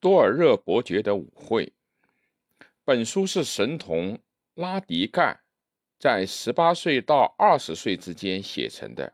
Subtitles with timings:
[0.00, 1.74] 多尔热伯爵的舞会。
[2.84, 4.18] 本书是神童
[4.54, 5.40] 拉迪盖
[5.98, 9.12] 在十八岁到二十岁之间写成的，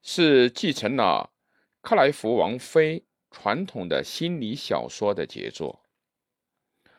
[0.00, 1.32] 是继承了
[1.80, 5.82] 克莱夫王妃传统的心理小说的杰作。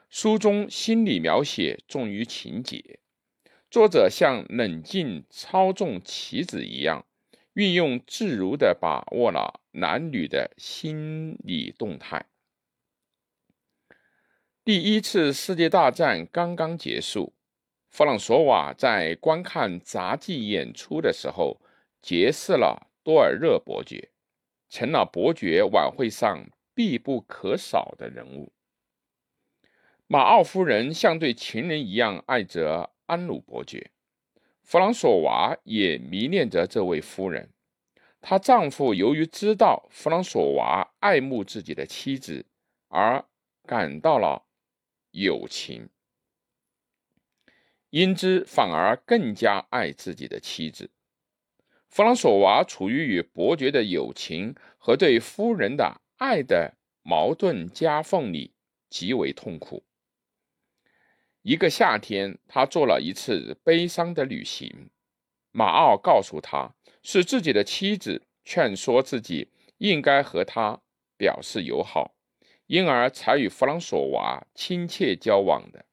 [0.09, 2.99] 书中心理描写重于情节，
[3.71, 7.05] 作者像冷静操纵棋子一样，
[7.53, 12.25] 运用自如地把握了男女的心理动态。
[14.65, 17.33] 第一次世界大战刚刚结束，
[17.89, 21.59] 弗朗索瓦在观看杂技演出的时候
[22.01, 24.11] 结识了多尔热伯爵，
[24.69, 28.53] 成了伯爵晚会上必不可少的人物。
[30.07, 33.91] 马奥夫人像对情人一样爱着安努伯爵，
[34.61, 37.49] 弗朗索瓦也迷恋着这位夫人。
[38.21, 42.45] 她丈夫由于知道弗朗索瓦爱慕自己的妻子，
[42.87, 43.25] 而
[43.67, 44.45] 感到了。
[45.13, 45.89] 友情，
[47.91, 50.89] 因之反而更加爱自己的妻子。
[51.87, 58.55] 弗朗索瓦处于与伯爵的友情和对夫人的爱的矛盾夹缝里，
[58.89, 59.83] 极为痛苦。
[61.43, 64.89] 一个夏天，他做了一次悲伤的旅行。
[65.51, 70.81] 马奥告诉他，是自己的妻子劝说自己应该和他
[71.15, 72.12] 表示友好。
[72.73, 75.85] 因而才与弗朗索瓦亲切交往的，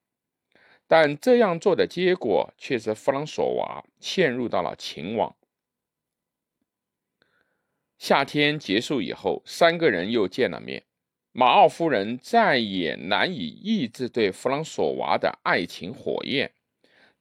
[0.87, 5.35] 但这样做的结果却是弗朗索瓦陷入到了情网。
[7.99, 10.81] 夏天结束以后，三个人又见了面。
[11.31, 16.51] 马奥夫人再也难以抑制对弗朗索瓦的爱情火焰，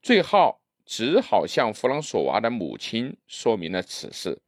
[0.00, 4.40] 最后只好向弗朗索瓦的母亲说明了此事，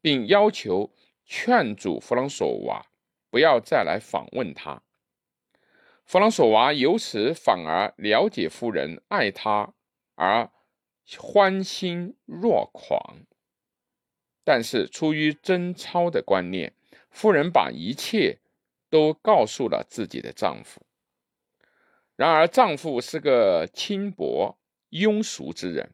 [0.00, 0.90] 并要求
[1.24, 2.84] 劝阻弗朗索瓦。
[3.36, 4.80] 不要再来访问他。
[6.06, 9.74] 弗朗索瓦由此反而了解夫人爱他
[10.14, 10.50] 而
[11.18, 13.26] 欢欣若狂，
[14.42, 16.72] 但是出于贞操的观念，
[17.10, 18.38] 夫人把一切
[18.88, 20.80] 都告诉了自己的丈夫。
[22.14, 24.56] 然而丈夫是个轻薄
[24.88, 25.92] 庸俗之人，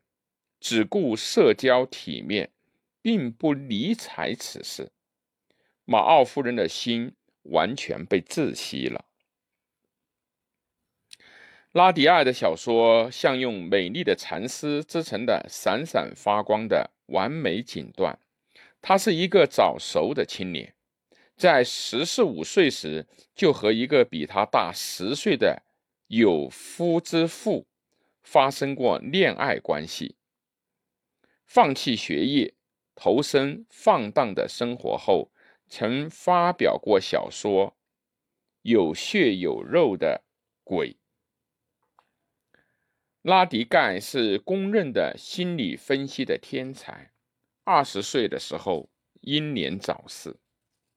[0.61, 2.53] 只顾社交体面，
[3.01, 4.93] 并不理睬此事。
[5.85, 7.17] 马奥夫人的心。
[7.43, 9.05] 完全被窒息了。
[11.73, 18.17] 拉迪埃的小说像用美丽的蚕丝织成的闪闪发光的完美锦缎。
[18.83, 20.75] 他是一个早熟的青年，
[21.37, 25.63] 在十四五岁时就和一个比他大十岁的
[26.09, 27.67] 有夫之妇
[28.23, 30.17] 发生过恋爱关系。
[31.47, 32.53] 放弃学业，
[32.95, 35.32] 投身放荡的生活后。
[35.75, 37.69] 曾发表过小说
[38.61, 40.23] 《有血有肉的
[40.63, 40.93] 鬼》。
[43.23, 47.11] 拉迪盖是公认的心理分析的天才，
[47.65, 48.91] 二十岁的时候
[49.23, 50.37] 英年早逝。